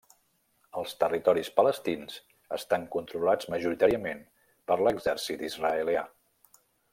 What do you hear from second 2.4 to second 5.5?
estan controlats majoritàriament per l'exèrcit